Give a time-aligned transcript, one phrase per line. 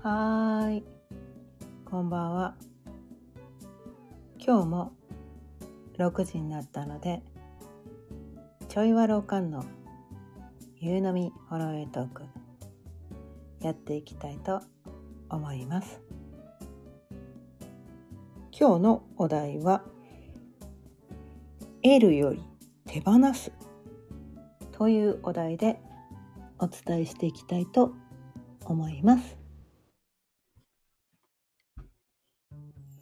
[0.00, 0.84] はーい、
[1.84, 2.54] こんばんは。
[4.38, 4.92] 今日も
[5.98, 7.20] 6時になったので、
[8.68, 9.64] ちょいわろうかんの
[10.76, 12.22] 夕飲みホロウェイトーク
[13.60, 14.62] やっていきたいと
[15.30, 16.00] 思います。
[18.56, 19.82] 今日のお題は、
[21.82, 22.40] 得るより
[22.86, 23.50] 手放す
[24.70, 25.80] というお題で
[26.60, 27.94] お伝えしていきたいと
[28.64, 29.47] 思います。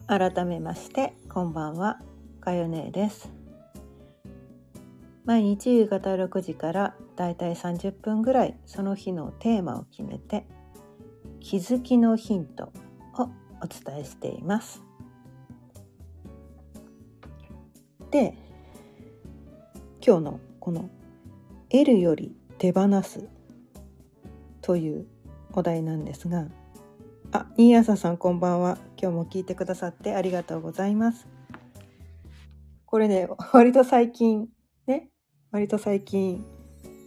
[0.09, 1.99] 改めましてこんばんは。
[2.39, 3.29] かよねです。
[5.25, 10.47] 毎日夕方6時からだいたい30分ぐらいその日のテーマを決めて
[11.41, 12.71] 気づきのヒント
[13.17, 13.23] を
[13.61, 14.81] お伝えしています。
[18.09, 18.33] で
[19.99, 20.89] 今日のこの
[21.67, 23.27] 「得るより手放す」
[24.61, 25.05] という
[25.51, 26.47] お題なんですが
[27.33, 28.77] あ、新朝さんこんばんは。
[28.99, 31.27] 今日も聞いてくださってありがとうございます。
[32.85, 34.47] これね、割と最近、
[34.87, 35.09] ね、
[35.51, 36.43] 割と最近、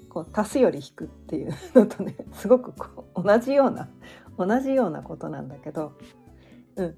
[0.09, 3.89] こう足すより引くっていうのとね、 すごくこう同じような、
[4.39, 5.93] 同じようなことなんだけど、
[6.77, 6.97] うん。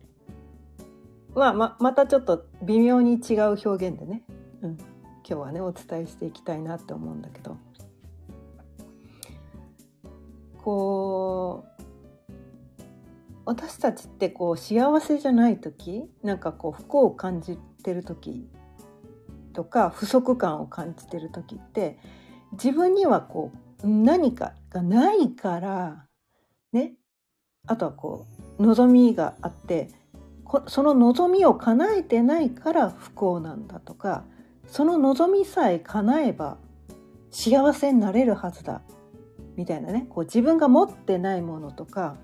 [1.35, 4.25] まあ、ま、またちょっと微妙に違う表現でね、
[4.63, 4.77] うん。
[4.77, 4.87] 今
[5.25, 7.57] 日はね、お伝えしていきたいなって思うんだけど、
[10.59, 11.72] こう、
[13.45, 18.49] 私たちってこう幸せじゃない時なんかこう不幸を感じてる時
[19.53, 21.99] とか不足感を感じてる時って
[22.53, 26.07] 自分にはこう何かがないから
[26.73, 26.95] ね
[27.67, 28.27] あとはこ
[28.59, 29.91] う望みがあって
[30.67, 34.25] その望みを叶えてないから不幸なんだとか
[34.67, 36.59] その望みさえ叶えば
[37.31, 38.83] 幸せになれるはずだ
[39.57, 42.17] みたいなねこう自分が持ってないものとか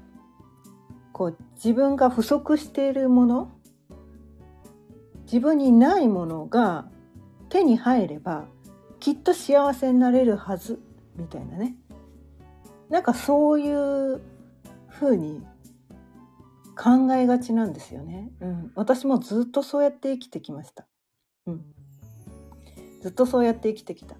[1.19, 3.51] こう自分が不足しているもの
[5.25, 6.89] 自分にないものが
[7.49, 8.47] 手に入れば
[9.01, 10.81] きっと幸せになれるはず
[11.17, 11.75] みたいなね。
[12.89, 14.21] なんかそういう
[14.87, 15.45] ふうに
[16.77, 20.87] 考えがちなんですよね、うん、私もずっとそうやって生きてきました、
[21.47, 21.65] うん、
[23.03, 24.15] ずっとそうやって生きてきた。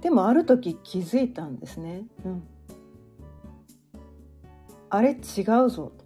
[0.00, 2.42] でもある時気づいたんですね、うん、
[4.90, 6.04] あれ違うぞと。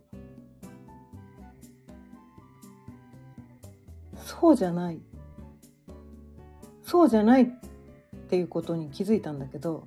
[4.17, 5.01] そうじゃない。
[6.83, 7.47] そうじゃないっ
[8.29, 9.87] ていうことに気づいたんだけど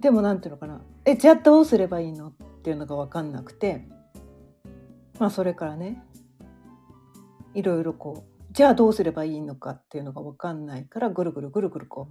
[0.00, 0.80] でもなんていうのかな。
[1.04, 2.32] えじゃあどうすればいいのっ
[2.62, 3.86] ていうのが分かんなくて。
[5.18, 6.02] まあそれからね
[7.54, 12.08] いろいろこうじゃあどうすればいいのかっていうのが分かんないからぐるぐるぐるぐるこ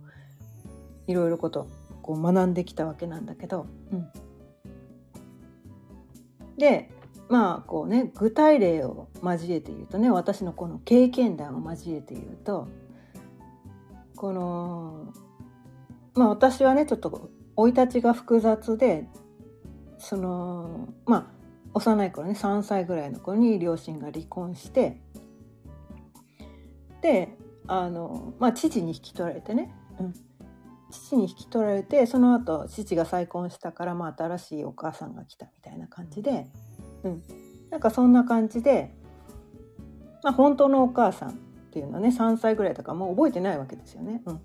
[1.08, 1.68] ういろいろこと
[2.02, 4.08] こう学んできたわけなんだけど、うん、
[6.58, 6.90] で
[7.30, 12.68] まあこうね具体例を交えて言うとね私のこの経験談を交えて言うと
[14.16, 15.14] この
[16.14, 19.08] まあ私はねちょっと生い立ちが複雑で
[19.98, 21.36] そのまあ
[21.74, 25.02] 幼い頃ね3歳ぐらいの頃に両親が離婚して
[27.02, 27.38] で
[27.68, 30.14] あのまあ父に引き取られてね、うん、
[30.96, 36.48] 父に引き取られてその後父が再婚したから、まあ、新しいお母さんが来たみたいな感じで。
[37.04, 37.24] うん、
[37.70, 38.96] なんかそんな感じで、
[40.24, 41.34] まあ、本当のお母さんっ
[41.72, 44.42] ていうのはね3歳ぐらいだからもう覚えてないわけですよね、うん、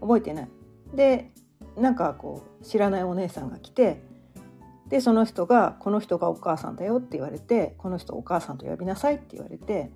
[0.00, 0.48] 覚えてない。
[0.94, 1.32] で
[1.76, 4.02] なんかこう知らないお姉さんが来て
[4.88, 9.90] でその人が「この人がお母さんだよ」って言われて「この人お母さんと呼びなさい」って言われて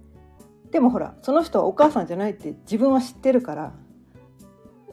[0.70, 3.72] でもほらその人はお母さんじゃないって自分は知ってるから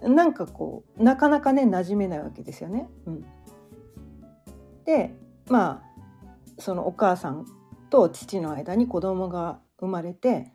[0.09, 2.89] なんかこうなかなかね馴染めないわけですよね。
[3.05, 3.25] うん、
[4.85, 5.15] で
[5.49, 5.93] まあ
[6.59, 7.45] そのお母さん
[7.89, 10.51] と父の間に子供が生まれて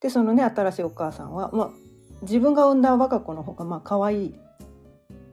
[0.00, 1.70] でそのね新しいお母さんは、まあ、
[2.22, 4.32] 自分が産んだ我が子の方がまあ可愛いっ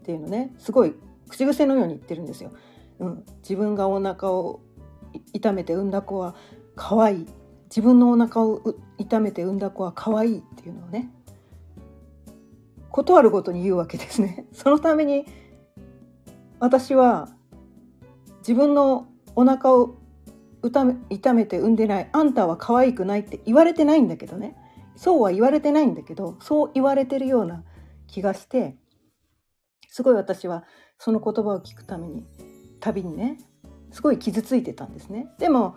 [0.03, 0.95] ていうのねすごい
[1.27, 2.51] 口癖のように言ってるんですよ。
[2.99, 4.61] うん、自分がお腹を
[5.33, 6.35] 痛めて産んだ子は
[6.75, 7.27] 可愛い
[7.65, 8.61] 自分のお腹を
[8.97, 11.09] 痛めて産んだ子は可愛いっていうのをね
[12.91, 14.45] 断るごとに言うわけですね。
[14.53, 15.25] そのために
[16.59, 17.29] 私は
[18.39, 19.95] 自分のお腹を
[21.09, 24.55] 痛めて産んでないあんたは可愛くないって言われてないんだけどね
[24.95, 27.63] そうは言われてないんだけどそう言われてるような
[28.05, 28.77] 気がして
[29.89, 30.65] すごい私は
[30.99, 32.27] その言葉を聞くために
[32.79, 33.39] 旅にね
[33.91, 35.27] すごい傷ついてたんですね。
[35.39, 35.75] でも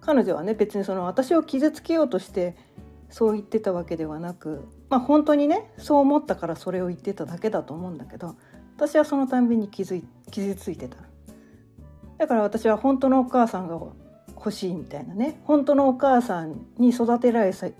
[0.00, 2.56] 彼女はね別にその私を傷つけようとして
[3.10, 8.36] そう言ってたわけではなくまあ本当にねそう思ったからそれを言ってただけだと思うんだけど
[8.76, 10.96] 私はそのたんびに気づい傷ついてた。
[12.18, 13.80] だから私は本当のお母さんが
[14.34, 17.72] 欲しいみたいなね本当のお母さんに育てられし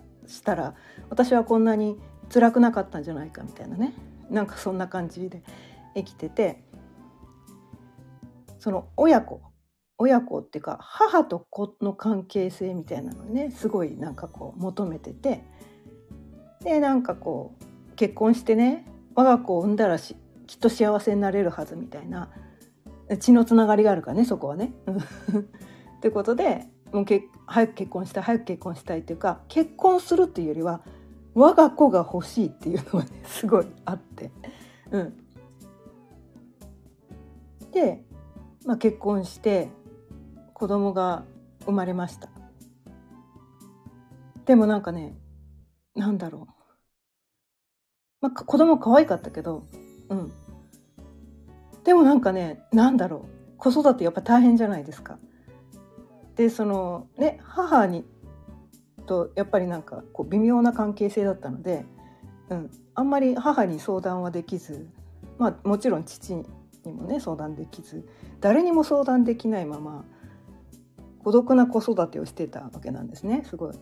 [0.42, 0.74] たら
[1.10, 1.98] 私はこんなに
[2.32, 3.92] 辛くなかったんじゃないかみたいなね
[4.30, 5.42] なんかそんな感じで
[5.94, 6.62] 生きてて
[8.58, 9.42] その親子
[10.02, 15.44] 親子っていうか母と子の関係性みたいなのねすごいなんかこう求めてて
[16.64, 20.16] でなんかこう結婚してね我が子を産んだらし
[20.46, 22.30] きっと幸せになれるはずみたいな
[23.20, 24.72] 血のつながりがあるからねそこはね。
[25.98, 30.80] ってことでもうけ早く結婚したい早く結婚したいっていうか結婚するっていうよりは
[31.34, 34.30] 我が子が欲しいっていうのがねすごいあって。
[34.92, 35.14] うん、
[37.70, 38.02] で、
[38.64, 39.68] まあ、結婚して
[40.60, 41.24] 子供が
[41.64, 42.28] 生まれました。
[44.44, 45.16] でもなんかね
[45.94, 46.52] なんだろう
[48.20, 49.64] まあ、子供可愛かったけど、
[50.10, 50.32] うん。
[51.82, 53.56] でもなんかね、なんだろう。
[53.56, 55.18] 子育てやっぱ大変じゃないですか。
[56.36, 58.04] で、そのね、母に
[59.06, 61.86] とやっぱりなんかこう微妙な関係性だったので、
[62.50, 64.90] うん、あんまり母に相談はできず、
[65.38, 66.44] まあもちろん父に
[66.92, 68.06] もね相談できず、
[68.40, 70.04] 誰にも相談できないまま
[71.22, 73.74] 孤独な子育てをしてたわけなんですね、すごい。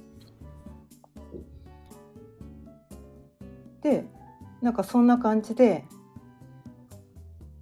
[3.81, 4.05] で
[4.61, 5.85] なんかそんな感じで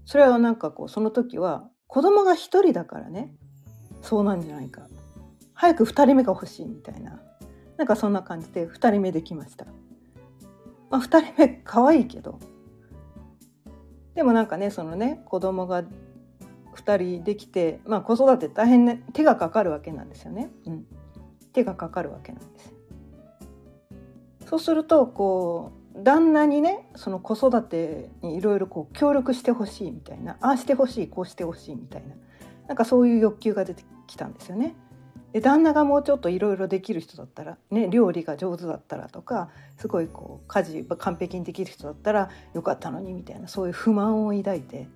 [0.06, 3.34] それはなんかこうその時は子供が一人だからね。
[4.02, 4.87] そうなんじゃないか。
[5.52, 7.20] 早く2人目が欲しいみたいな。
[7.76, 9.67] なんかそんな感じで2人目できました。
[10.90, 12.38] まあ、2人目可愛いけど。
[14.14, 15.84] でもなんかねそのね子供が
[16.76, 20.50] 2人できて、まあ、子育て大変ね手がかかるわけなんですよね。
[20.67, 20.87] うん、
[21.52, 22.75] 手がかかるわけなんです。
[24.46, 32.14] そうするとこう旦那にねその子育てにいろいろこう協力してほしいみたいなああしてほしいこうしてほしいみたいな
[32.69, 34.75] なんかそういう欲求が出てきたんですよね。
[35.32, 44.88] で旦那がもうちょっといろいろできる人だったら、ね、料理が上手だったらとかすごいこう家事完璧にできる人だったらよかったのにみたいなそういう不満を抱いて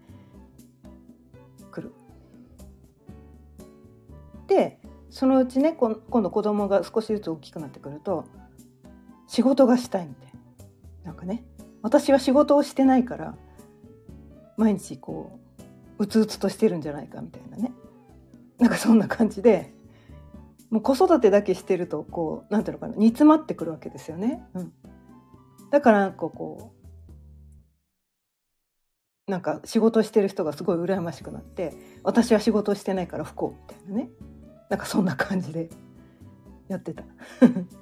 [4.51, 4.81] で
[5.11, 8.25] そのうちね今度子供が少しずつ大きくなってくると
[9.29, 10.31] 仕事がしたいみたいな。
[11.05, 11.45] なんかね
[11.83, 13.35] 私は仕事をしてないから
[14.57, 15.39] 毎日こ
[15.99, 17.73] ううつうつとしてるんじゃないかみたいなね
[18.59, 19.73] なんかそんな感じで
[20.69, 24.43] もう子育てだけしてるとこうなんていうのかな煮詰まってくるわけですよね。
[24.55, 24.73] うん、
[25.71, 26.73] だからなんかこ
[29.29, 31.73] うなんか仕事してる人がすごい羨ましくなって
[32.03, 34.11] 私は仕事してないから不幸みたいなね
[34.71, 35.69] なんかそんな感じで
[36.69, 37.03] やってた。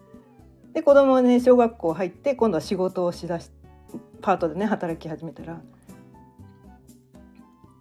[0.73, 3.51] で子供はね小学校入って今度は仕事をしだし
[4.21, 5.61] パートでね働き始めたら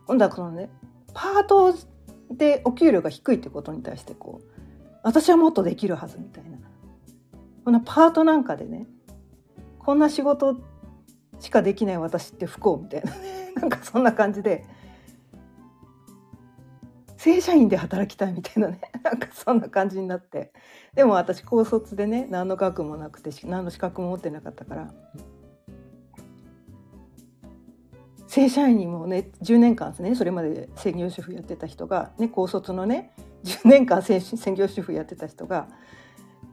[0.05, 0.69] 今度はこのね
[1.13, 1.73] パート
[2.31, 4.51] でお給料が低いってことに対してこう
[5.03, 6.57] 私はもっとできるはずみたいな
[7.63, 8.87] こんなパートなんかでね
[9.79, 10.57] こんな仕事
[11.39, 13.13] しかできない私って不幸みたいな
[13.61, 14.65] なんかそんな感じで
[17.27, 18.79] 正社員で働きたいみたいなね。
[19.03, 20.53] なんかそんな感じになって。
[20.95, 24.93] でも私高卒でね何の学もなくて何の資格も持ってなかったから。
[28.27, 30.15] 正社員にもね10年間ですね。
[30.15, 33.11] それまで専業主婦やってた人が、ね、高卒のね
[33.43, 34.21] 10年間専
[34.55, 35.67] 業主婦やってた人が。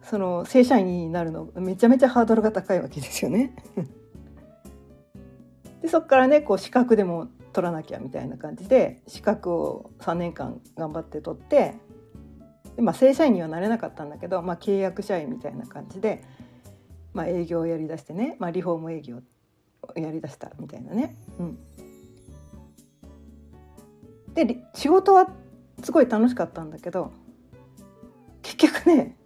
[0.02, 3.54] その正社員になるのめちゃめちゃハードルが高いわけですよね。
[5.80, 11.76] でそこからねこう資格でも取らなきゃみたいな感じで資格を3年間頑張って取って
[12.76, 16.24] で、まあ、正社員にはなれなかったんだけど、まあ、契約社員みたいな感じで、
[17.12, 19.18] まあ、営業をやりだしてね、まあ、リフォーム営業
[19.82, 21.14] をやりだしたみたいなね。
[21.38, 21.58] うん、
[24.34, 25.28] で仕事は
[25.82, 27.12] すごい楽しかったんだけど
[28.42, 29.16] 結局ね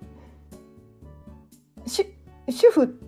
[1.86, 3.07] 主婦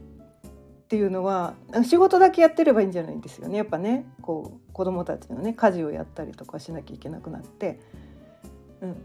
[0.90, 1.54] っていうのは
[1.84, 3.56] 仕事だけやってればいいんじゃないんですよね。
[3.56, 7.78] やっぱねこう子供たちのね家事をやったりとかしなきゃいけなくなって、
[8.80, 8.96] うん、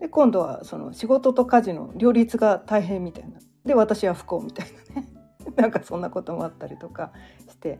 [0.00, 3.38] で今度はその仕事と家事の両立が大変みたいな。
[3.64, 4.66] で私は不幸みたい
[4.96, 5.08] なね。
[5.54, 7.12] なんかそんなこともあったりとか
[7.48, 7.78] して。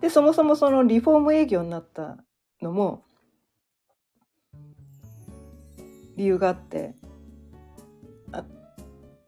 [0.00, 2.18] でそもそもそのリフォーム営業になった
[2.60, 3.04] のも
[6.16, 6.96] 理由があって。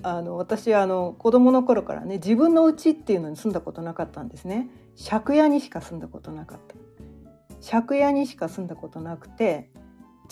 [0.08, 4.68] あの私はあの子供の頃からね自分の家っていうのに住んだことなかったんですね。
[5.10, 6.76] 借家にしか住んだことなかった。
[7.68, 9.68] 借家にしか住んだことなくて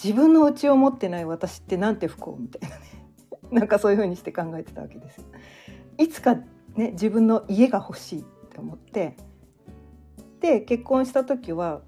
[0.00, 2.84] 自分の家を持ってない私ってなんて不幸みたいなね。
[3.50, 5.26] なんかそういう風にして考えてたわけです
[5.98, 6.36] いつか
[6.76, 9.16] ね自分の家が欲しいって思って
[10.38, 11.82] で結婚した時は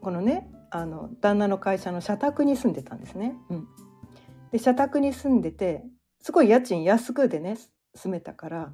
[0.00, 3.36] このねあの旦那の会社の社宅に住んでたんですね。
[3.50, 3.68] うん、
[4.52, 5.84] で社宅に住んでて
[6.24, 7.58] すごい家賃安くでね
[7.94, 8.72] 住めたから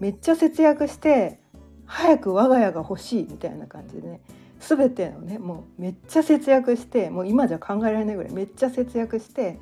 [0.00, 1.38] めっちゃ節約して
[1.84, 4.20] 早く我が家が欲しいみたいな感じでね
[4.58, 9.60] 全てのねもうめっちゃ節約してもう今じゃ考えられないぐらいめっちゃ節約して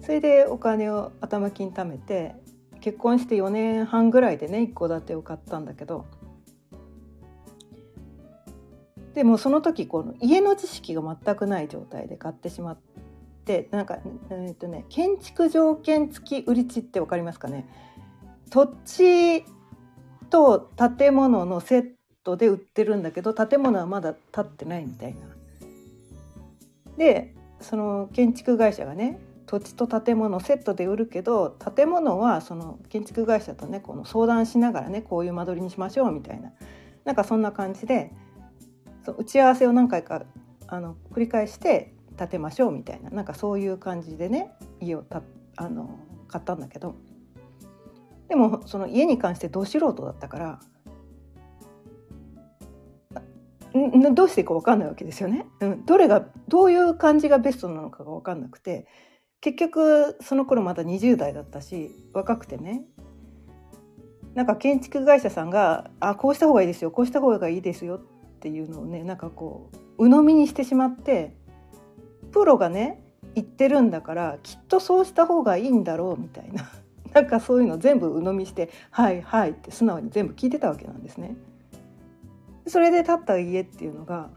[0.00, 2.34] それでお金を頭金貯めて
[2.80, 6.06] 結婚して4年半ぐらいでね一戸建てを買ったんだけど
[9.12, 12.78] でもその時この家の知識が全くない状態で買ってしまっ
[13.44, 13.98] てなんか
[14.30, 17.68] えー、っとね建築条件付き売り地って分かりますかね？
[18.50, 19.44] 土地
[20.30, 25.20] と建物のセットで売ってるんだけど建物はまだ建ってないみたいな。
[26.96, 36.52] でその建築会社がね土地と建物セットで売るけど建物はその建築会社とねこの相談しながらねこういう間取りにしましょうみたいな
[37.04, 38.12] なんかそんな感じで
[39.04, 40.22] そ打ち合わせを何回か
[40.66, 45.22] あの繰り返して建てましょうみたいななんかそういう感じでね家をた
[45.56, 46.94] あの買ったんだけど。
[48.28, 50.60] でもその家に関してど素人だったから
[54.14, 58.86] どうしていいか分かんないわけですよね、うん、どれがどういう感じがベストなのかが分かんなくて
[59.40, 62.84] 結局その頃まだ20代だったし若くてね。
[64.34, 71.36] なんか建築会社さんが「あこうした方がいいですよこうした方がいいですよ」っていうのをねなんかこう鵜呑みにしてしまって
[72.34, 73.00] プロがね
[73.36, 76.68] 言ってるんだからきっとそうした方がいいんだろうみたいな
[77.14, 81.36] なんかそういうの全部鵜呑みして「はいはい」って素直に全部聞いてたわけなんですね。
[82.66, 84.30] それで建った家っていうのが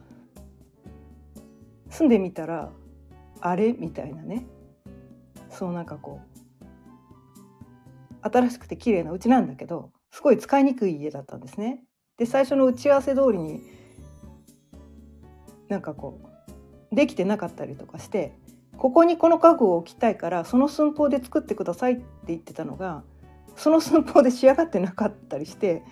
[1.89, 2.69] 住んでみたら
[3.41, 4.45] あれみたいなね
[5.49, 6.19] そうなんかこ
[8.21, 11.83] う新しくて綺麗な家なんだけどすごい使いにくい家だったんですね。
[12.17, 13.63] で最初の打ち合わせ通りに
[15.67, 16.26] なんかこう
[16.91, 18.33] できてなかったりとかして
[18.77, 23.03] ここにこの家具を置きたいからその寸法で作ってくださいって言ってたのが
[23.55, 25.83] その寸法で仕上がってなかったりして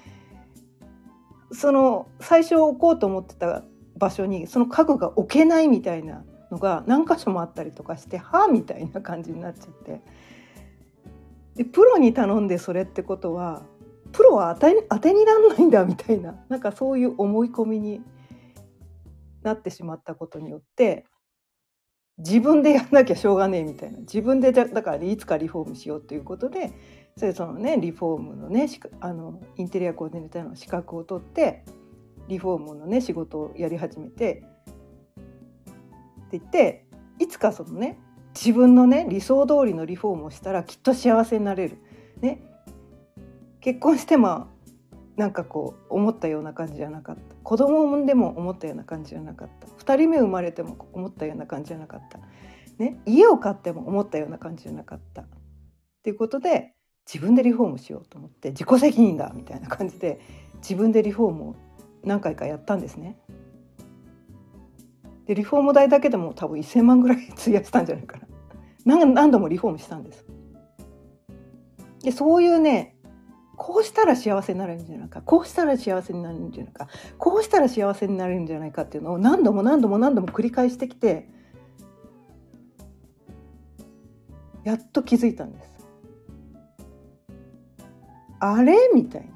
[1.52, 3.64] その最初置こうと思ってた
[3.98, 10.02] 場所にその家具が置けないみたいなのが何箇所もあったりとかしてはあみたいな感じになっちゃって。
[11.56, 13.64] でプロに頼んでそれってことは
[14.12, 18.02] プロは当て当てになんないんだみたいななんかそういう思い込みに
[19.46, 21.06] なってしまったことによって
[22.18, 26.72] 自分でやんなきゃしょうがねえみたいな自分でだからいつかリフォームしようということで
[27.18, 28.68] それそのねリフォームのね
[29.02, 31.64] あのインテリアコーディネーターの資格を取って
[32.28, 34.44] リフォームのね仕事をやり始めて
[36.28, 36.86] って言って
[37.20, 38.00] いつかそのね
[38.34, 41.78] 自分のね理想通りのリフォームをしたらきっと幸せになれる。
[42.22, 42.42] ね、
[43.60, 44.48] 結婚しても
[45.16, 47.22] なんかこう思ったような感じじゃなかった。
[47.44, 49.68] 子供を産んでも思ったような感じじゃなかった。
[49.68, 52.20] 2人目生まれても思ったような感じじゃなかった、
[52.78, 55.22] ね、家を買っても思ったような感じじゃなかった。
[55.22, 55.28] っ
[56.04, 56.74] ていうことで
[57.12, 60.20] 自分でリフォームしようと思って自己責任だみたいな感じで
[60.58, 61.56] 自分でリフォームを
[62.04, 63.18] 何回かやったんですね。
[65.26, 68.20] でリフォーム代だけでも多分1,000万ぐらい費やしたんじゃないか
[68.86, 68.98] な。
[69.16, 70.26] 何度もリフォームしたんです。
[72.04, 72.95] でそういうね
[73.56, 75.22] こうしたら幸せになるんじゃないか。
[75.22, 76.88] こうしたら幸せになるんじゃないか。
[77.18, 81.30] こうしたら幸せになるんじゃないかっていうのを何度も何度も何度も繰り返してきて
[84.64, 85.88] やっと気づいたんです。
[88.40, 88.76] あれ？
[88.94, 89.34] みたいな。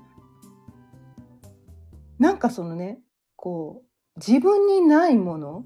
[2.19, 2.99] なんかそのね
[3.35, 5.63] こう自分にないもの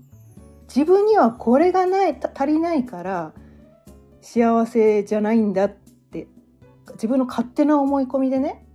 [0.68, 3.34] 自分にはこれがない足りないから
[4.22, 5.83] 幸せじゃないんだって
[6.92, 8.66] 自分の勝手な思い込みでね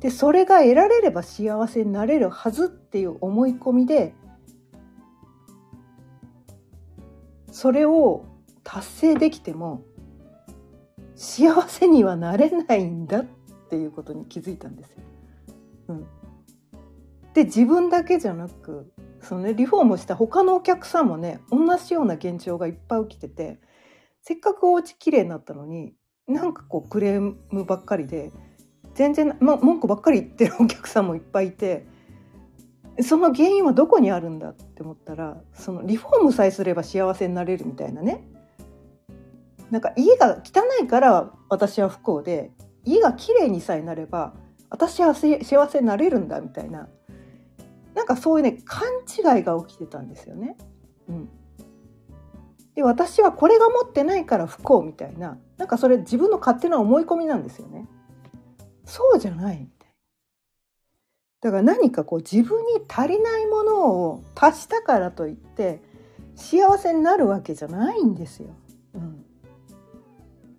[0.00, 4.14] でそれが得られれば幸せになれるはずっていう思い込みで
[7.50, 8.24] それを
[8.64, 9.82] 達成できても
[11.14, 13.24] 幸せにはなれないんだっ
[13.70, 14.96] ていうことに気づいたんですよ。
[15.88, 16.06] うん、
[17.34, 23.60] で自分だけじゃなくその、ね、リフォームした他のお客さんもね同じような現象がいっぱい起きてて
[24.22, 25.94] せっかくお家きれいになったのに
[26.26, 28.32] なんかこうクレームばっかりで
[28.94, 31.86] 全然、ま、文句ばっかり言ってるお客さんもいっぱいいて
[33.00, 38.24] その原因はどこにあるんだって思ったらそのリフォームさえすれば幸せになれるみたいなね。
[39.70, 42.52] なんか家が汚いから私は不幸で
[42.84, 44.34] 家がきれいにさえなれば
[44.70, 46.88] 私は幸せになれるんだみたいな。
[47.94, 48.88] なんかそういうね勘
[49.36, 50.56] 違いが起きてたんですよね。
[51.08, 51.28] うん、
[52.74, 57.86] で私はこれが持ってないから不幸みたいななんかそれ自分の勝手な思い込みなんですよね。
[58.84, 59.94] そうじゃないみたい
[61.40, 65.82] だから何かこう自分に足りないものを足したからといって
[66.34, 68.48] 幸せになるわけじゃないんですよ。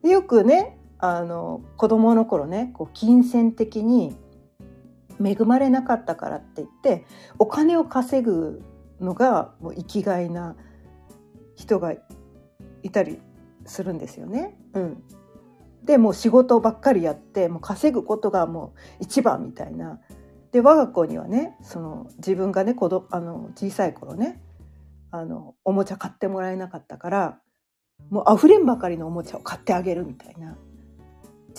[0.04, 4.16] うん、よくねあの子供の頃ねこう金銭的に
[5.24, 7.06] 恵まれなかったからって言って
[7.40, 8.62] お金を稼ぐ
[9.00, 10.56] のがもう生きがいな
[11.56, 11.94] 人が
[12.84, 13.20] いたり
[13.66, 14.58] するんですよね。
[14.74, 15.04] うん、
[15.84, 20.00] でもう仕事ばっかりやってもう稼ぐことがもう一番みたいな。
[20.52, 24.42] で我が子にはねその自分がね子どあの小さい頃ね
[25.12, 27.40] あのおもちゃ買ってもらえなかったから
[28.10, 30.58] もう溢れんばかりのおもちゃを買ってあげるみたいな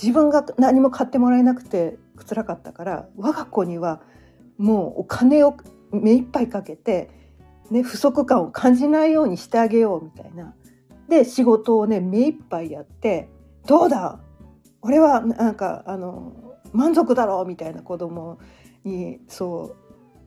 [0.01, 4.01] 自分が何も買ってもらえなくて辛かったから我が子には
[4.57, 5.57] もうお金を
[5.91, 7.11] 目いっぱいかけて、
[7.71, 10.55] ね、不足感を感じないようにしてあげようみたいな。
[11.09, 13.29] で仕事をね目いっぱいやって
[13.67, 14.19] 「どうだ？
[14.83, 16.33] 俺はなんかあの
[16.73, 18.39] 満足だろう」みたいな子供
[18.83, 19.77] にそ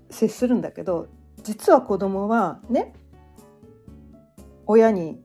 [0.09, 1.07] う接するんだけど
[1.43, 2.93] 実は子供はね
[4.67, 5.21] 親に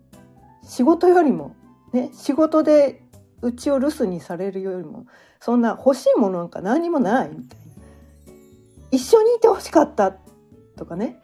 [0.65, 1.55] 仕事よりも
[1.93, 3.05] ね仕事で
[3.41, 5.07] うちを留守にされるよりも
[5.39, 7.75] そんな欲しいものなんか何もないみたいな
[8.91, 10.17] 一緒にいてほしかった
[10.77, 11.21] とかね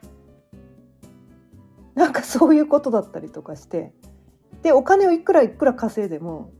[1.94, 3.92] なんかそういうことだったりとかして
[4.62, 6.52] でお金をいくらいくら稼いでも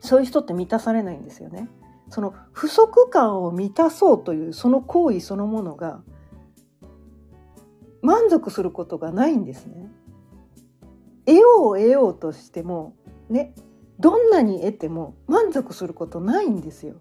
[0.00, 1.68] そういう人って満たされないんですよね。
[2.10, 6.02] その不足感を満たそうというその行為そのものが
[8.02, 9.90] 満足することがないんですね。
[11.24, 12.94] 得よう得ようとしても
[13.30, 13.54] ね
[13.98, 17.00] どんなに得ても満足することないんですよ。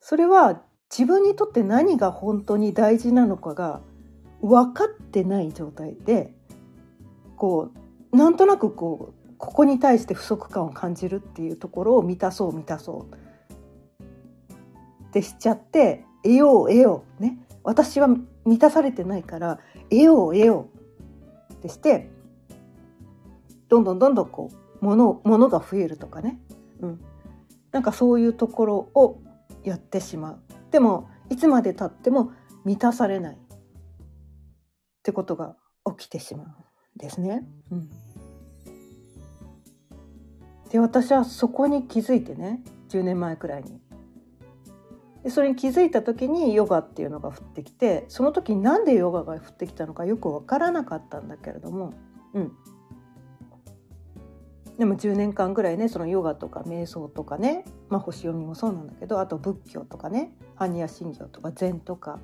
[0.00, 3.80] それは自分にとって何が本当に大事なのかが
[4.40, 6.32] 分かってない状態で
[7.36, 7.70] こ
[8.12, 14.04] うなんとなくこうここに対して不足感を感じるっていうところを満たそう満たそう。
[15.04, 17.22] ってしちゃって得よう得よう。
[17.22, 17.38] ね。
[17.62, 20.68] 私は満たされてないから得よう得よ
[21.50, 21.52] う。
[21.54, 22.10] ってして
[23.68, 26.40] どんどんどんどんこう物物が増えるとかね、
[26.80, 27.00] うん、
[27.72, 29.20] なんかそういうところを
[29.64, 30.38] やってしまう。
[30.70, 32.32] でもいつまでたっても
[32.64, 33.34] 満たされない。
[33.34, 33.38] っ
[35.02, 35.56] てことが
[35.96, 36.50] 起きてしまうん
[36.98, 37.46] ですね。
[37.70, 37.90] うん、
[40.70, 43.80] で私はそこに気づいてね10年前くらいに。
[45.22, 51.92] でそれに気づいた時にヨガっていうのが降ってきてその時になんでヨガが降ってきたのかよく分からなかったんだけれども、
[52.34, 52.52] うん、
[54.78, 62.20] でも10年間ぐらいねそのヨガとか瞑想とかね、まあ、星読みもそうなんだけどあと仏教とかね般若心経とか禅とか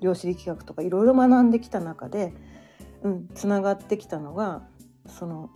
[0.00, 2.32] 量子力学とかいろいろ学んできた中で
[3.34, 4.62] つな、がってきたのが
[5.06, 5.50] その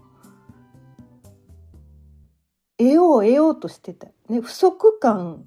[2.78, 5.44] 得よう得ようとしてた、ね、不足感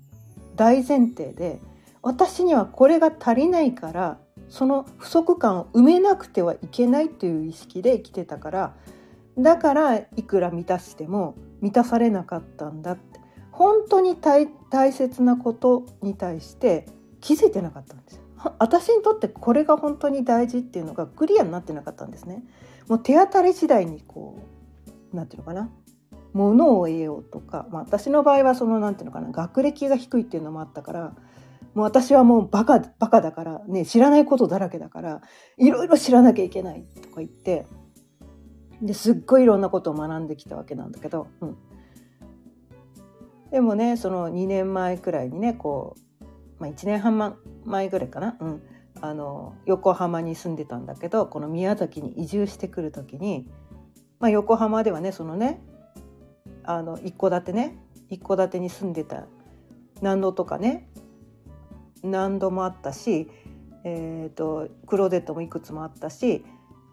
[0.55, 1.61] 大前提で
[2.01, 8.75] 私にはこれが足りないからその不足感を埋めなくてはいけないという意識で生きてたから
[9.37, 13.19] だからいくら満たしても満たされなかったんだって。
[13.51, 14.47] 本当に大
[14.93, 16.85] 切なことに対して
[17.19, 18.21] 気づいてなかったんです。
[18.57, 22.45] 私にとってこれが本当に大事っていうのがクリアになってなかったんですね。
[22.87, 24.39] もう手当たり次第にこ
[25.13, 25.69] うなんていうのかな。
[26.31, 31.15] ものを得ようとか、まあ、私の場合はそのなんていうのかな学歴が低いっていうのもあったから
[31.73, 35.21] もう私はもうバカバカだからね知らないことだらけだから
[35.57, 37.65] いろいろ知らなきゃいけないとか言って
[38.81, 41.57] ですっごいいろんなことを学んできたわけなんだけど、うん、
[43.51, 46.25] でもねその2年前くらいにねこう、
[46.59, 48.61] まあ、1年半前ぐらいかな、うん、
[49.01, 53.47] あの横浜に住んでたんだけどこの宮崎に移住してくる時に、
[54.19, 55.61] まあ、横浜ではねそのね
[56.63, 57.77] あの一戸建てね
[58.09, 59.25] 一戸建てに住んでた
[60.01, 60.89] 難度とかね
[62.03, 63.29] 何度もあったし、
[63.83, 66.45] えーと、クローゼットもいくつもあったし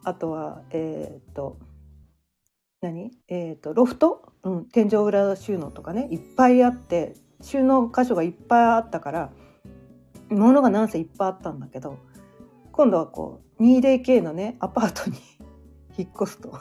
[0.05, 1.59] あとはえっ、ー、と
[2.81, 3.11] 何？
[3.29, 6.09] えっ、ー、とロフト、うん、天井裏収納とかね。
[6.11, 9.33] いっぱいあって収納箇所がいっぱいあったから
[10.31, 11.99] 物がなんせいっぱいあったんだけど
[12.73, 15.17] 今度はこう 2DK のねアパートに
[15.97, 16.53] 引っ越すと。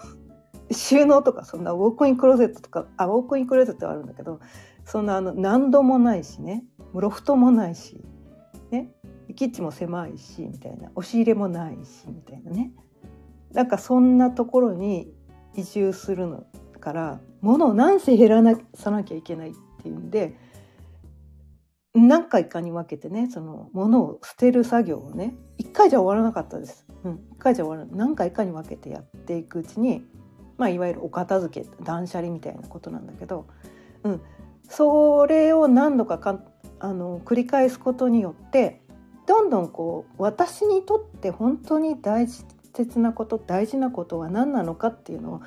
[0.71, 4.39] 収納とかそんなウォークインクローゼットとかあウォークインクローゼットはあるんだけど
[4.83, 8.03] そんなあの何度もないしねロフトもないし、
[8.71, 8.91] ね、
[9.35, 12.71] キッチンも狭いしみたいな押し入れもないしみたいなね。
[13.51, 15.13] なんかそんなところに
[15.55, 16.45] 移住するの
[16.79, 20.37] から物を何せ減らなさなきゃいけないっていうんで
[21.93, 26.85] 何回かに分けてねその物を捨てる作業をね1回じゃ終わらなかったです。
[27.03, 30.05] うん、1回じゃ終わらない何回かに分けてやっていくうちに
[30.57, 33.47] まあ、いわゆるお片付け断捨離みたいなことなんだけど、
[34.03, 34.21] うん、
[34.69, 36.41] それを何度かか
[36.79, 38.81] あの繰り返すことによって
[39.27, 45.41] どんどんこう私にとって本当に大事切なこと大事なことは何なのかっていうの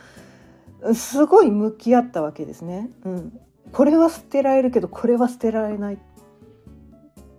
[0.83, 2.91] をすごい向き合ったわけですね。
[3.05, 3.41] うん、
[3.73, 5.99] これは捨てられるけどこれは捨てられないっ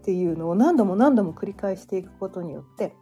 [0.03, 2.95] ていうのを何度も何度も繰り返していくことによって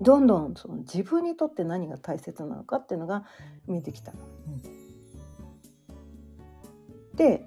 [0.00, 3.24] どんどんその自分にとって何が大切なのかっていうのが
[3.66, 4.12] 見えてきた。
[7.14, 7.46] で、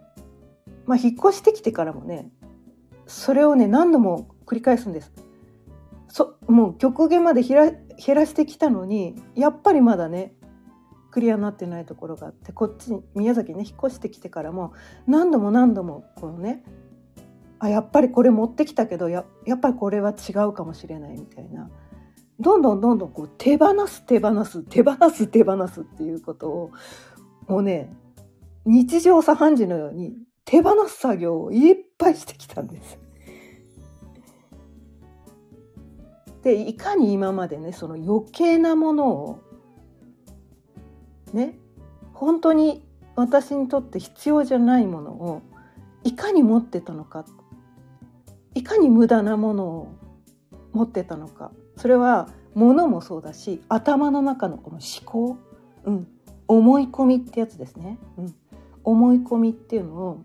[0.87, 2.31] まあ、引っ越してきてからもね
[3.05, 5.11] それをね何度も繰り返すんです。
[6.09, 7.73] そもう極限まで減
[8.15, 10.33] らしてきたのにやっぱりまだね
[11.11, 14.73] クリアになってないところがあってこっちに宮崎ね引っ越してきてからも
[15.07, 16.63] 何度も何度もこのね
[17.59, 21.69] あやっぱりこれ持ってきたけどややっぱりこれは違うかもしれないみたいな
[22.39, 26.71] どんどんどんどんこう手放す手放す手放す手放すっていうことを
[27.47, 27.91] もうね
[28.65, 30.13] 日常茶飯事のように
[30.45, 32.97] 手放す作業をいっぱいしてきたんです。
[36.43, 39.39] でいかに今までねその余計なものを
[41.33, 41.57] ね
[42.13, 42.83] 本当に
[43.15, 45.41] 私にとって必要じゃないものを
[46.03, 47.25] いかに持ってたのか
[48.55, 49.93] いかに無駄なものを
[50.71, 55.37] 持ってたのかそれは物もそうだし頭の中のこの思考、
[55.83, 56.07] うん、
[56.47, 58.35] 思い込みってやつですね、うん、
[58.83, 60.23] 思い込みっていうのを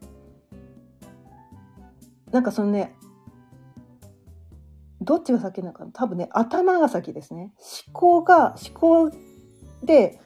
[2.30, 2.94] なんかそのね
[5.04, 5.90] どっちが先なのかな？
[5.92, 7.52] 多分ね頭が先ですね
[7.86, 9.10] 思考が思考
[9.82, 10.20] で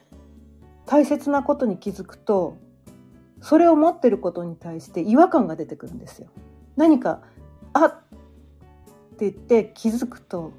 [0.85, 2.57] 大切なことに気づくと
[3.41, 6.27] それを持ってることに対して違和感が出てくるんですよ。
[6.75, 7.21] 何か
[7.73, 7.91] あっ
[9.17, 10.53] て言って気づくと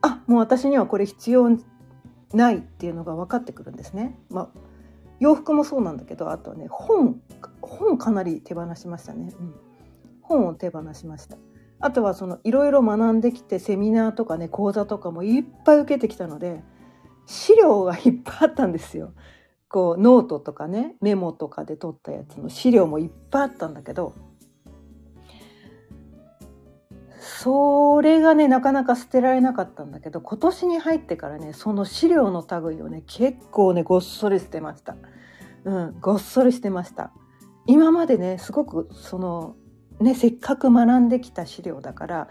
[0.00, 1.48] あもう私にはこれ必要
[2.32, 4.18] ないっていうのが分かってくるんですね。
[4.30, 4.48] まあ、
[5.20, 7.20] 洋服もそうなんだけどあとはね本
[7.60, 9.32] 本かなり手放しましたね。
[9.38, 9.54] うん、
[10.22, 11.36] 本を手放しました。
[11.82, 16.62] あとはそのいろいろ学んできてセミナーとかね講座とかもいっぱい受けてきたので
[17.26, 19.12] 資料がいっぱいあったんですよ。
[19.68, 24.14] こうノートとかねメモとかで取ったやつの資料もいっぱいあったんだけど
[27.18, 34.96] それがねなかなか捨てられなかったんだけど今年に入ってからねその資料の類をね結構ねごっそり捨てました。
[35.64, 37.10] うん、ごっそりしてました。
[37.66, 39.56] 今までねすごくその
[40.02, 42.28] ねせっかく学んできた資料だから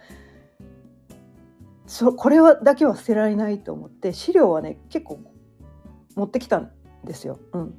[1.88, 5.20] そこれはだけは捨てられないと思って資料はね結構
[6.16, 6.72] 持ってきたん
[7.04, 7.40] ですよ。
[7.54, 7.74] うん、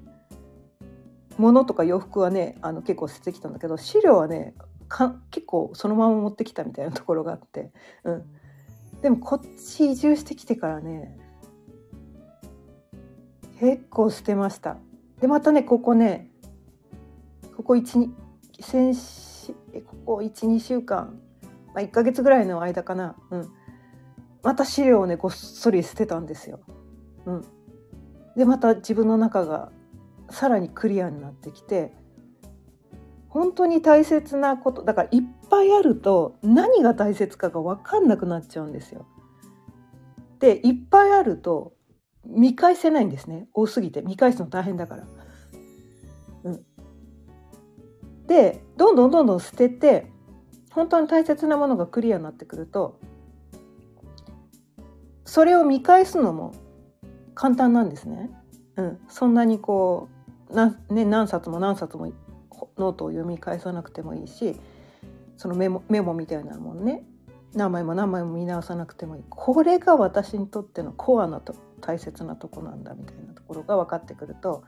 [1.38, 4.54] 物とか洋服はねあの結構捨ててきたんだけど資料はね
[4.88, 7.72] か結構そのまま持ってきたみたいなところがあって、
[8.04, 8.24] うん、
[9.00, 11.18] でもこっち移住してきてからね
[13.60, 14.76] 結構捨てました。
[15.20, 16.28] でまたねここね
[17.56, 18.10] ここ12
[18.60, 18.94] 先
[19.80, 21.18] ここ12週間、
[21.74, 23.50] まあ、1ヶ月ぐらいの間かな、うん、
[24.42, 26.60] また資料をねごっそり捨てたんですよ。
[27.26, 27.44] うん、
[28.36, 29.70] でまた自分の中が
[30.30, 31.92] さらにクリアになってきて
[33.28, 39.06] 本当に大切なことだからいっぱいあると何が大切かが分かんなくなっちゃうんですよ。
[40.38, 41.72] でいっぱいあると
[42.26, 45.06] 見返せないんですね多すぎて見返すの大変だから。
[48.26, 50.06] でどんどんどんどん捨てて
[50.70, 52.98] 本当に大切なものがクリアになってくると
[55.24, 56.52] それを見返すのも
[57.34, 58.30] 簡単なんですね。
[58.76, 60.08] うん、そんなにこ
[60.50, 62.12] うな、ね、何冊も何冊も
[62.78, 64.56] ノートを読み返さなくてもいいし
[65.36, 67.04] そのメモメモみたいなもんね。
[67.54, 69.24] 何枚も何枚も見直さなくてもいい。
[69.28, 74.62] これが私にとってのコアなと大切なとこなんだみたいなところが分かってくると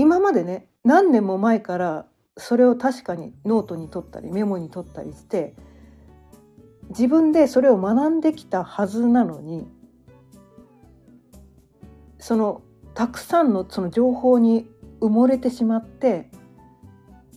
[0.00, 2.06] 今までね何年も前から
[2.36, 5.54] それを確かにノートに取ったりメモに取ったりして
[6.90, 9.66] 自分でそれを学んできたはずなのに
[12.18, 12.62] その
[12.94, 14.68] たくさんのその情報に
[15.00, 16.30] 埋もれてしまって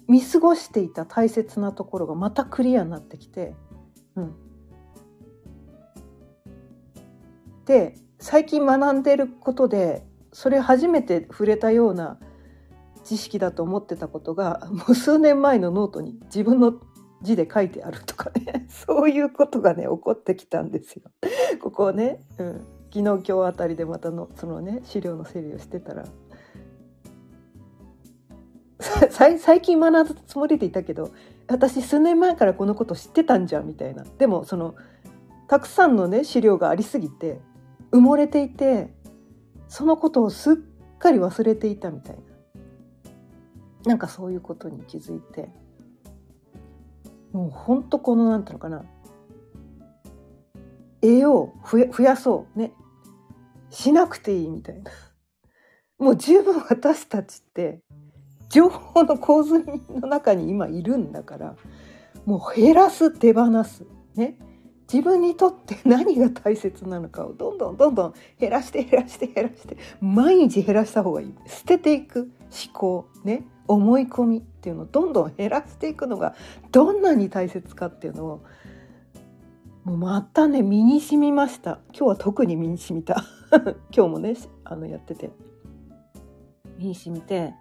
[0.08, 3.54] 見過ごしていた大切なところがまたクリアになってきて、
[4.16, 4.36] うん、
[7.66, 12.20] で最近学んでることでそれ初めて触れたような
[13.04, 16.74] 知識だと思ってたことがもう数年前のノートに自分の
[17.22, 21.04] 字で書いてあるとかね そういうことがね起こってきたんですよ。
[21.62, 22.54] ここね、うん、
[22.94, 26.06] 昨日今日あたりでまたのそのね資料の整理をしてたら。
[29.12, 31.12] 最近学んだつもりでいたけど
[31.48, 34.04] 私数年前からこのこと知ってたんじゃんみたいな。
[34.18, 34.74] でもその
[35.48, 37.40] たくさんのね資料がありすぎて
[37.92, 38.94] 埋もれていて
[39.68, 40.56] そのことをすっ
[40.98, 42.22] かり忘れていたみたいな、
[43.86, 45.50] なんかそういうことに気づいて。
[47.32, 48.84] もうほんとこのなんていうのかな。
[51.02, 52.74] 栄養増や増やそうね。
[53.70, 54.92] しなくていいみたいな。
[55.98, 57.82] もう十分私たちって
[58.50, 61.56] 情報の洪水の中に今いるんだから
[62.26, 64.38] もう減らす手放すね。
[64.92, 71.36] 自分にとって何が大切なのかをどんどんどんどん減らして減らして減らして毎日減らした方がいい。
[71.48, 73.48] 捨てていく思考ね。
[73.68, 76.36] 思い込みっていうのをどんどん減らしていくのが
[76.72, 78.46] どんなに大切かっていうのを
[79.84, 81.80] もうまたね身に染みました。
[81.90, 83.24] 今日は特に身に染みた。
[83.96, 85.32] 今日もねあのやってて。
[86.78, 87.56] 身に染みて。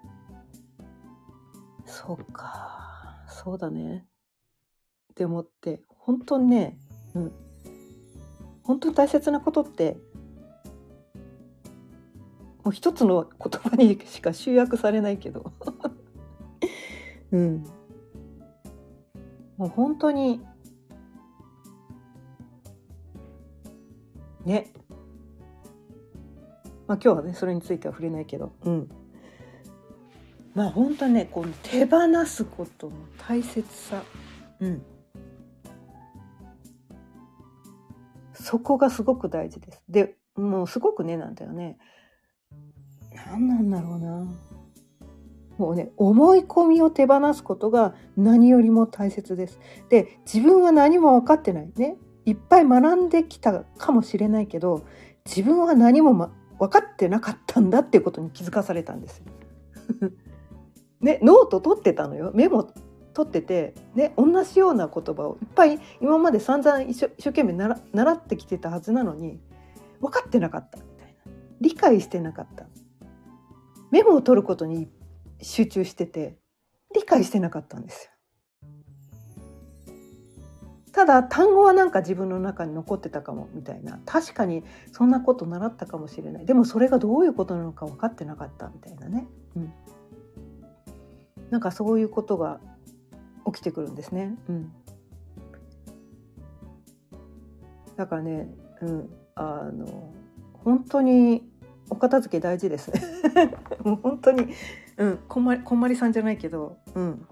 [1.87, 3.25] そうか。
[3.27, 4.07] そうだね。
[5.13, 6.79] って思って本当にね
[7.15, 7.33] うん。
[8.63, 9.97] 本当に大切なことって
[12.63, 15.53] もう一つの言葉にしか集約されないけど。
[17.33, 17.65] うん。
[19.57, 20.41] もう本当に
[24.45, 24.73] ね。
[26.87, 28.53] まあ今日はねそれについては触れないけど。
[28.65, 28.91] うん。
[30.55, 34.03] まあ本当にねこの手放すことの大切さ。
[34.61, 34.83] うん。
[38.35, 39.83] そこがすごく大事です。
[39.89, 41.79] でもうすごくねなんだよね。
[43.27, 44.27] 何なんだろうな
[45.61, 49.61] もうね思い込みを手放すことが何よりも大切です。
[49.91, 54.87] で自分は何も分かってないねいっぱい学んできたかもしれないけど
[55.27, 59.25] 自分は何も、ま、分かってなかったんだっていうことに気づかされたんですよ。
[61.03, 62.67] ねノート取ってたのよメモ
[63.13, 69.39] 取ってて、ね、同じような言葉をいっぱい今まで散々一生一生懸命習ってきてたはずなのに
[70.01, 72.67] 分かってなかったみたいな理解してなかった
[73.91, 74.89] メモを取ることに
[75.43, 76.37] 集中してて
[76.95, 78.11] 理解してなかったんですよ。
[80.93, 89.73] ただ単語はなんか自分の中に残ってたかもみたいな確かにそんなこと習ったかもしれないでもそれがどういうことなのか分かってなかったみたいなね、うん、
[91.51, 92.61] なんかそういうことが
[93.47, 94.37] 起きてくるんですね。
[94.49, 94.73] うん、
[97.97, 98.49] だからね、
[98.83, 100.13] うん、あの
[100.65, 101.49] 本当に
[101.89, 103.01] お片付け大事ですね。
[103.83, 104.49] もう本当に、
[105.01, 107.27] うん、こんまりこんまりさんじゃないけど、うん、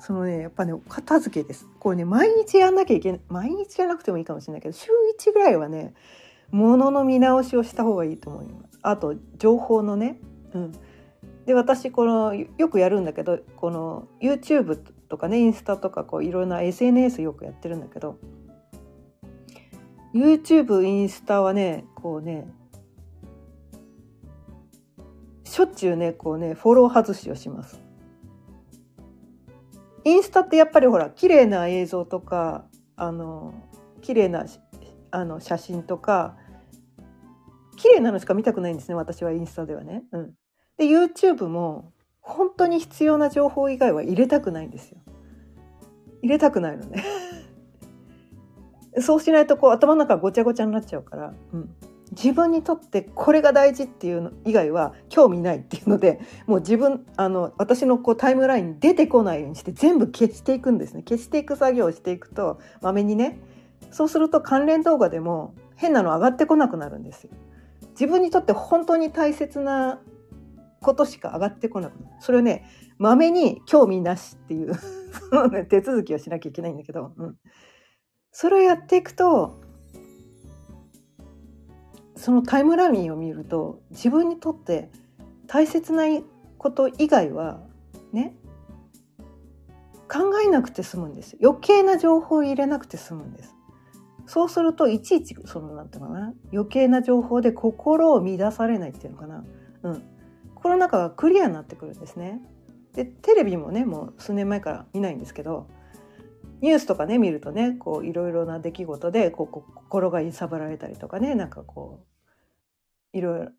[0.00, 1.68] そのねやっぱね片付けです。
[1.78, 4.88] これね毎日やんなきゃいけない毎日じゃなくてもいいかもしれないけど週
[5.20, 5.94] 1ぐらいはね
[6.50, 8.78] 物の見直しをした方がいいと思います。
[8.82, 10.18] あと情報のね、
[10.52, 10.72] うん、
[11.46, 14.76] で私このよくやるんだけどこの YouTube
[15.08, 18.18] とかねインスタとかこういろんな SNS よくやってるんだけど
[20.12, 22.48] YouTube インスタはねこうね
[25.54, 27.80] しょっちゅうねこうねフォロー外しをします。
[30.02, 32.64] インスタってやっぱりほら綺麗な映像とか
[32.96, 33.54] あの
[34.02, 34.46] 綺麗な
[35.12, 36.36] あの写真とか
[37.76, 40.02] 綺麗なのしか見たくないんですね私はインスタではね。
[40.10, 40.34] うん、
[40.76, 44.98] で YouTube も本当に必要な情報以外は入れたくないんですよ。
[46.20, 47.04] 入れたくないのね
[48.98, 51.76] そうしないとこう頭の中ごちゃごちゃになっちゃうから、うん、
[52.14, 61.02] 自分にとってこれが大事っていうの以外は興味ないっていうのでもう自分あの私のこうタイムラインに出てこないようにして全部消していくんですね。
[61.02, 63.38] 消していく作業をしていくとまめにね
[63.90, 67.30] そうすると関連動画でも変なの上がってこなくなるんですよ。
[67.90, 70.00] 自分にとって本当に大切な
[70.80, 72.16] ことしか上がってこなくなる。
[72.20, 74.74] それをねまめに興味なしっていう、
[75.68, 77.36] 手続きをしなきゃいけないんだけど、うん、
[78.30, 79.60] それをやっていくと
[82.24, 84.88] そのタイムラインを見ると自分にとって
[85.46, 86.04] 大切な
[86.56, 87.60] こと以外は
[88.14, 88.34] ね
[90.08, 91.36] 考えなくて済むんです。
[91.42, 93.54] 余計な情報を入れなくて済むんです。
[94.24, 96.32] そうするといちいちそのなんていうかな。
[96.50, 99.44] 余計な情報で心を乱されないっていうのかな、
[99.82, 100.02] うん、
[100.54, 102.40] 心の中がクリアになってくるんですね。
[102.94, 105.66] でテレビもねもう数年前から見ないんですけど
[106.62, 112.13] ニュースとかね見るとねこういろいろな出来事でこう心が揺さぶられたりとかねなんかこう
[113.14, 113.50] いろいろ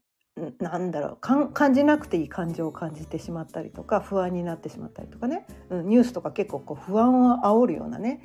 [0.59, 1.17] なんだろう
[1.53, 8.21] 感じなくていい感情を感じてしまったりとか不安になってしまったりとかね、うん、ニュースとか結構こう不安を煽るようなね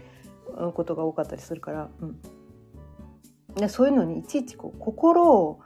[0.74, 2.20] ことが多かったりするから、うん、
[3.54, 5.60] でそういうのにいちいちこう心を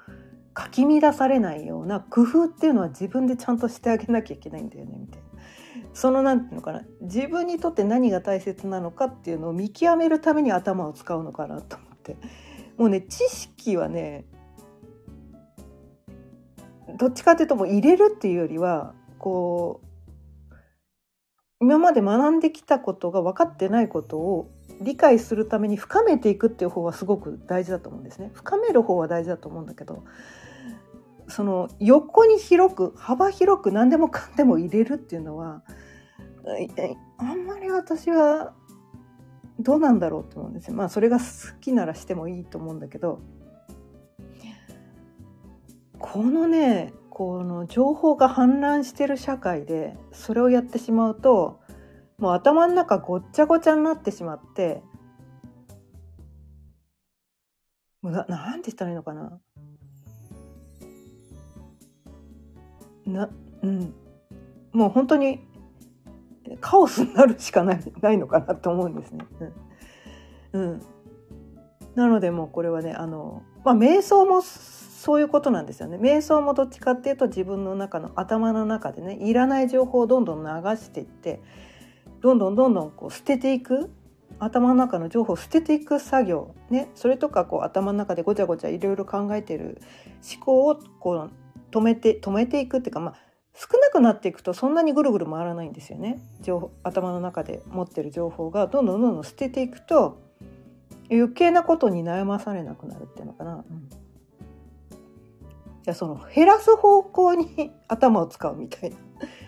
[0.53, 5.25] かき乱されないような工夫っていうのは自分でちゃんとしてあげなきゃいけないんだよねみたいな。
[5.95, 12.17] その何て言うのかな自分にとって何が大切なのかっていうのを見極めるために頭を使うのかなと思って。
[12.77, 14.27] もうね知識はね
[16.99, 20.55] どっちかっていうともう入れるっていうよりはこう
[21.61, 28.31] 今まで学んできたことが分かってないことを理解するために深めていくっていう方はすごく大事だと思うんですね。
[28.35, 30.05] 深める方は大事だと思うんだけど
[31.29, 35.63] その横に広く幅広く何でもかんでも入れるっていうのは
[37.19, 38.53] あんまり私は
[39.59, 40.75] どうなんだろうと思うんですよ。
[40.75, 41.25] まあそれが好
[41.61, 43.21] きならしてもいいと思うんだけど
[46.15, 51.59] このねこの情報が氾濫してる社会でそれをやってしまうと
[52.19, 54.81] もう頭の中ごっちゃごちゃになってしまって
[58.05, 59.41] ななんて言ったらいいのかな？
[63.07, 63.29] な
[63.63, 63.93] うん。
[64.73, 65.41] もう本当に
[66.61, 69.27] カオスになるしかないないのかなと思うんですね。
[70.53, 70.83] うん、うん、
[71.97, 74.43] なのでもうこれはねあのまあ瞑想も
[75.05, 75.99] そういうことなんですよね。
[75.99, 81.43] 瞑想もどっちかっていうと自分の中の頭の中でねいらない情報をどんどん流していって
[82.23, 83.91] どんどんどんどんこう捨てていく
[84.39, 89.83] 頭の中の情報を捨てていく作業、ね、それとかこう頭の中でごちゃごちゃいろいろ考えてる
[90.27, 91.31] 思考をこう
[91.71, 93.15] 止めて止めていくっていうか、まあ、
[93.55, 96.19] 少なくなっていくとそんなにぐるぐる回らないんですよね。
[96.41, 100.19] 情報頭の中で持ってる情報がどんどんどんどん捨てていくと
[101.11, 103.57] 余計なことに悩まされなくなるっていうのかな。
[103.57, 104.04] うん。
[105.85, 108.97] じゃその減らす方向に 頭を使うみたいな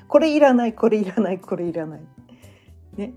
[0.07, 2.01] これいらないこれいらないこれいらない。
[2.97, 3.15] ね、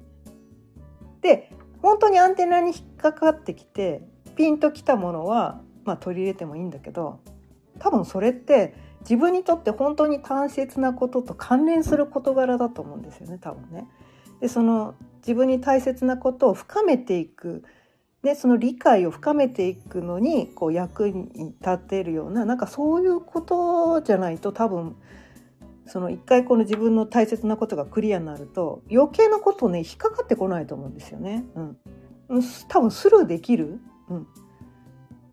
[1.21, 1.51] で
[1.82, 4.03] 本当にアンテナに引っかかってきて
[4.36, 7.19] ピンときたものは、まあ、取り入れてもいいんだけど
[7.79, 13.88] 多分それって自分にとって本当に大切なことと関連する事柄だと思うんですよね多分ね。
[14.41, 17.63] でその自分に大切なことを深めていく
[18.23, 24.95] でその理解を深めていくのにこう役に立てるようななんかそういうことじゃないと多分
[25.86, 31.45] その一回この自分の大切なことがクリアになると余計なことね引っかかってこないと思うんですよね。
[31.55, 33.79] うん、多分スルーできる。
[34.10, 34.27] うん、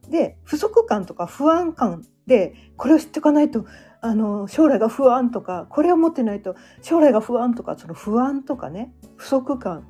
[0.08, 3.66] で不足感とか不安感でこれを知っておかないと
[4.00, 9.86] あの将来が不安とかこれを持ってないと将来が不安とかその不安とかね不足感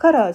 [0.00, 0.32] から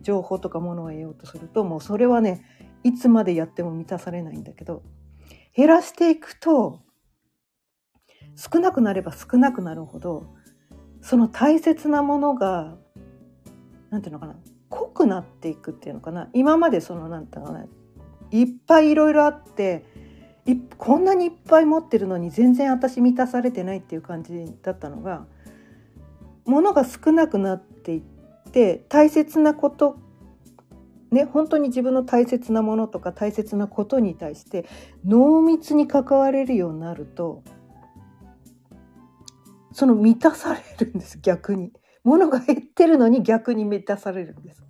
[0.00, 2.44] 情報とかものを得ようとするともうそれはね
[2.84, 4.84] いつまでやっても満たされないんだけど
[5.56, 6.82] 減らしていくと
[8.36, 10.32] 少なくなれば少なくなるほど
[11.00, 12.76] その大切なものが
[13.90, 16.28] 何て言うのかな濃くなっていくっていうのかな。
[16.32, 17.66] 今までその何て言うのかな
[18.30, 19.84] いっぱいいろいろあって
[20.76, 25.26] こんなにいっぱい持ってるのに全然私満たされてないっていう感じだったのが
[26.44, 28.17] ものが少なくなっていって
[28.48, 29.98] って大切なこと
[31.10, 34.66] ね本当に自分の大切なものとか大切なことに対して
[35.04, 37.42] 濃密に関われるようになると
[39.72, 41.72] その満たされるんです逆に。
[42.04, 44.64] 物が減ってるのに逆に満たされるんです。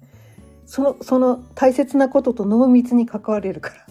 [0.66, 3.86] そのその大切なことと濃密に関われるから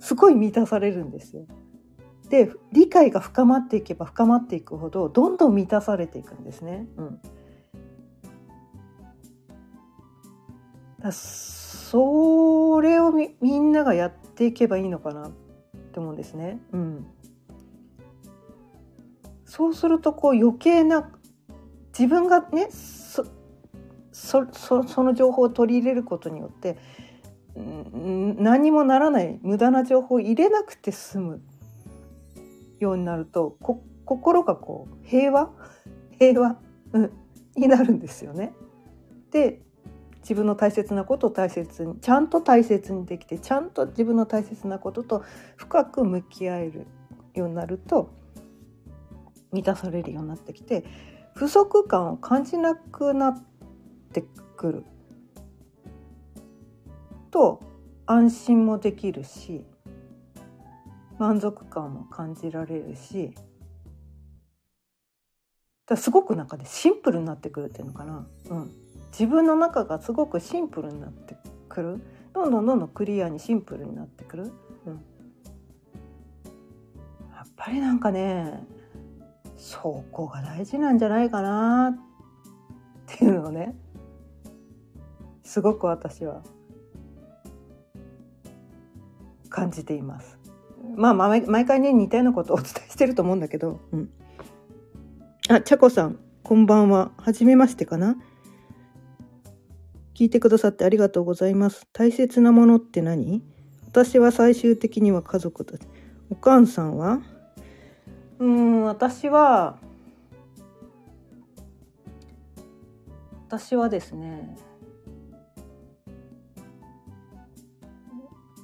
[0.00, 1.46] すごい満たされるんですよ。
[2.28, 6.86] で理解が深まっていけば深まっていくほどどんどん満たされていくんですね。
[6.96, 7.20] うん、
[11.12, 15.30] それをみみんながやっていけばいいのかなっ
[15.92, 16.58] て思うんですね。
[16.72, 17.06] うん、
[19.44, 21.10] そうするとこう余計な
[21.96, 23.24] 自分がねそ
[24.12, 26.78] そそその情報を取り入れることによって
[27.54, 31.42] 何もならない無駄な情報を入れなくて済む
[32.80, 35.50] ようになるとこ心がこう平和？
[36.18, 36.58] 平和、
[36.92, 37.12] うん、
[37.56, 38.54] になるんですよね。
[39.30, 39.63] で
[40.24, 45.24] 自分の大切なことを大切にちゃんと大切にできてちゃんと自分の大切なことと
[45.56, 46.86] 深く向き合える
[47.34, 48.10] ようになると
[49.52, 50.84] 満たされるようになってきて
[51.34, 53.44] 不足感を感じなくなっ
[54.12, 54.24] て
[54.56, 54.84] くる
[57.30, 57.60] と
[58.06, 59.66] 安心もできるし
[61.18, 63.34] 満足感も感じられるし
[65.86, 68.26] だすごくなんかねシンプルになってくるっていうのかな。
[68.48, 68.83] うん
[69.16, 71.36] 自分の中がすごくシンプルになって
[71.68, 72.02] くる。
[72.32, 74.52] どんどんどんどんクリアにシンプルになってくる、
[74.86, 74.92] うん、
[77.32, 78.66] やっぱりなんかね
[79.56, 81.98] そこが大事なんじゃないかなっ
[83.06, 83.76] ていうのをね
[85.44, 86.42] すごく私は
[89.48, 90.36] 感じています。
[90.96, 94.10] まあ毎回ね似たようなことをお伝えしてると思うんだけど、うん、
[95.48, 97.12] あちゃこさんこんばんは。
[97.18, 98.16] 初めましてかな。
[100.14, 101.86] 聞いてくださってありがとうございます。
[101.92, 103.42] 大切なものって何？
[103.86, 105.76] 私は最終的には家族だ。
[106.30, 107.20] お母さんは？
[108.38, 109.78] うん、私は、
[113.48, 114.56] 私はですね。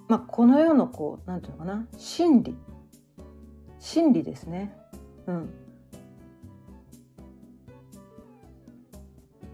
[0.09, 1.86] まあこの世のこうなんていうのかな？
[1.96, 2.57] 真理。
[3.78, 4.76] 真理ですね。
[5.26, 5.51] うん。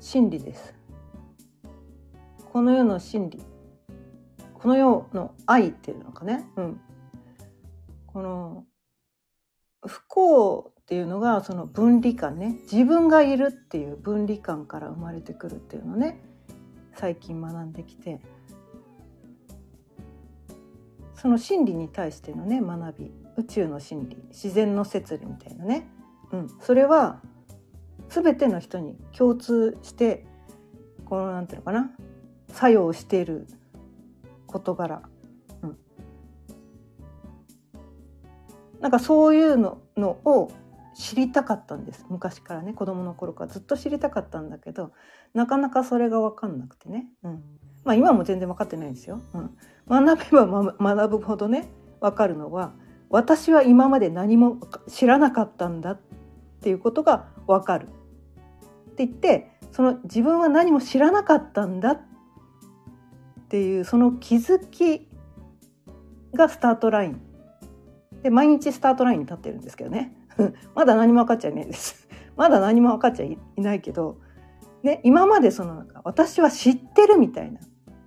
[0.00, 0.74] 真理です。
[2.56, 3.42] この世の真理。
[4.54, 6.80] この世の愛っていうのかね、うん、
[8.06, 8.64] この
[9.86, 12.56] 不幸っていうのがその分離感ね。
[12.62, 16.18] 自分がいるっていう分離感から生まれてくるっていうのね。
[16.94, 18.22] 最近学んできて。
[21.12, 23.12] その真理に対してのね学び。
[23.36, 24.16] 宇宙の真理。
[24.28, 25.86] 自然の摂理みたいなね、
[26.32, 27.20] うん、それは
[28.08, 30.24] 全ての人に共通して
[31.04, 31.90] このなんていうのかな。
[32.56, 33.46] 作用している
[34.46, 35.02] 事柄、
[35.62, 35.78] うん、
[38.80, 40.50] なんかそういうののを
[40.94, 42.06] 知りたかったんです。
[42.08, 42.72] 昔からね。
[42.72, 44.92] 子供の頃からずっと知りたかったんだけど
[45.34, 47.42] なかなかそれが分かんなくてね、うん、
[47.84, 49.20] まあ今も全然分かってないんですよ。
[49.34, 49.50] うん、
[50.06, 51.68] 学べば、ま、学ぶほどね
[52.00, 52.72] 分かるのは
[53.10, 56.00] 私は今まで何も知らなかったんだっ
[56.62, 57.88] ていうことが分かる。
[58.92, 62.00] って言ってその自分は何も知らなかったんだっ
[63.48, 65.08] ていうその気づき
[66.34, 67.20] がスタートライン。
[68.22, 70.16] で毎日スタートラインに立ってるんですけどね。
[70.74, 72.08] まだ何も分かっちゃいないです。
[72.36, 74.18] まだ何も分かっちゃいないけど、
[74.82, 77.60] ね、今までそのなんか私は知ってるみたいな。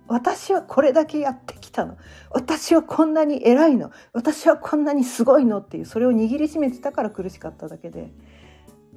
[0.06, 1.96] 私はこれだけやってきたの。
[2.30, 3.92] 私はこんなに偉いの。
[4.12, 5.58] 私はこんなにすごいの。
[5.58, 8.12] っていうそれを握りしめてたから苦しかっただけで。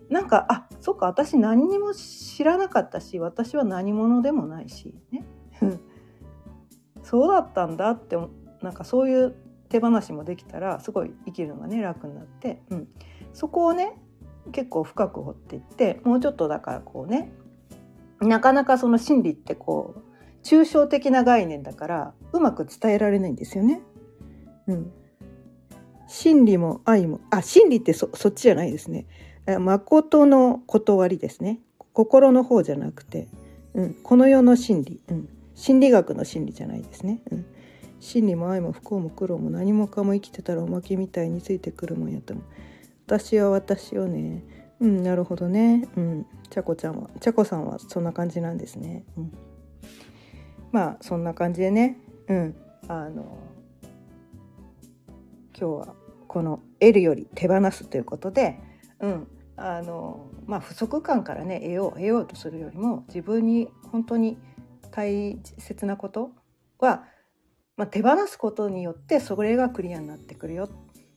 [0.10, 5.26] なんかあそっか私何にも知らなかったし私は何者でもないしね。
[7.04, 8.18] そうだったんだって
[8.62, 9.36] なんかそういう
[9.70, 12.88] 手放しもできたらすごい生きるのがね楽になって、うん、
[13.34, 13.94] そこをね
[14.52, 17.32] 結構深く掘っていってもうちょっとだからこうね
[18.20, 23.82] なかなかその心理ってこう抽象的な概念だからうまく伝えられないんですよね。
[24.68, 24.92] うん、
[26.08, 29.08] 真理も愛もあ真理ってそそっちじゃないですね。
[29.60, 31.60] 誠の断りですね。
[31.94, 33.28] 心の方じゃなくて、
[33.74, 35.30] うん、この世の真理、うん、
[35.64, 37.22] 心理学の真理じゃないですね。
[37.32, 37.46] うん。
[38.02, 42.42] 真理も愛も不幸も苦労も何もかも生きてたらおまけみたいについてくるもんやとも
[43.06, 44.44] 私は私をね
[44.82, 45.88] うんなるほどね。
[45.96, 46.26] うん。
[46.50, 49.06] ちゃこちゃんはちゃこさんはそんな感じなんですね。
[49.16, 49.32] うん。
[50.74, 51.98] まあそんな感じでね。
[52.28, 52.56] うん。
[52.90, 53.38] あの
[55.58, 55.96] 今日は
[56.28, 58.60] この「得るより手放す」ということで
[59.00, 59.28] うん。
[59.56, 64.38] あのまあ不足感からね得よう得ようとするよりも自分に本当に
[64.94, 66.32] 大切なこと
[66.78, 67.04] は、
[67.78, 70.70] まあ、手放すことによってそれがクリアになってくるよ。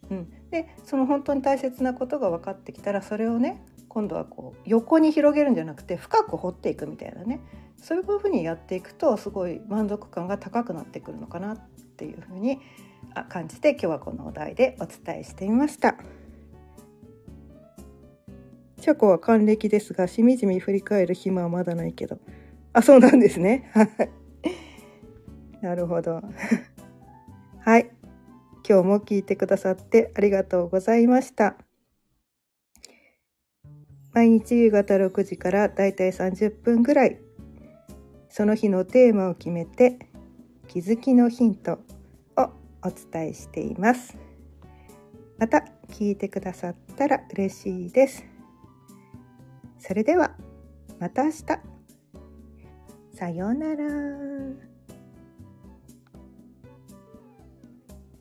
[0.09, 7.41] うん、でその本当に大切なことが分かってきたらそれをね今度はこう横に広げるんじゃなくて深く掘っていくみたいなね
[7.77, 11.59] そういうふうにやっていくとすごい満足感が高くなってくるのかなっ
[11.97, 12.61] ていうふうに
[13.29, 15.97] 感じて今日はこのお題でお伝えしてみました。
[18.81, 22.18] チャコは還暦ですがしみじみ振り返る暇はまだないけど
[22.77, 23.70] あ、そうなんですね。
[23.72, 23.89] はい。
[25.62, 26.20] なるほど。
[27.61, 27.91] はい。
[28.68, 31.57] 今日も聞いてくださってありがとうございました。
[34.12, 37.18] 毎日夕方6時からだいたい30分ぐらい、
[38.29, 39.99] その日のテーマを決めて、
[40.68, 41.79] 気づきのヒント
[42.37, 42.51] を
[42.83, 44.18] お伝えしています。
[45.39, 48.22] また聞いてくださったら嬉しいです。
[49.79, 50.37] それでは、
[51.01, 51.76] また明日。
[53.17, 54.66] さようなら。